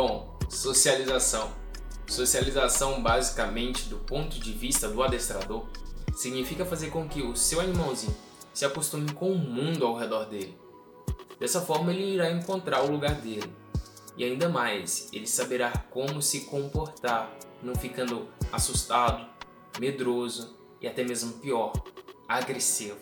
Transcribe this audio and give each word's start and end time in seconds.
Bom, 0.00 0.38
socialização. 0.48 1.50
Socialização, 2.06 3.02
basicamente, 3.02 3.88
do 3.88 3.96
ponto 3.96 4.38
de 4.38 4.52
vista 4.52 4.88
do 4.88 5.02
adestrador, 5.02 5.66
significa 6.14 6.64
fazer 6.64 6.90
com 6.90 7.08
que 7.08 7.20
o 7.20 7.34
seu 7.34 7.60
animalzinho 7.60 8.16
se 8.54 8.64
acostume 8.64 9.12
com 9.12 9.32
o 9.32 9.36
mundo 9.36 9.84
ao 9.84 9.96
redor 9.96 10.26
dele. 10.26 10.56
Dessa 11.40 11.60
forma, 11.60 11.92
ele 11.92 12.14
irá 12.14 12.30
encontrar 12.30 12.84
o 12.84 12.92
lugar 12.92 13.16
dele. 13.16 13.52
E 14.16 14.22
ainda 14.22 14.48
mais, 14.48 15.08
ele 15.12 15.26
saberá 15.26 15.72
como 15.90 16.22
se 16.22 16.42
comportar, 16.42 17.36
não 17.60 17.74
ficando 17.74 18.28
assustado, 18.52 19.26
medroso 19.80 20.56
e 20.80 20.86
até 20.86 21.02
mesmo 21.02 21.32
pior, 21.40 21.72
agressivo. 22.28 22.98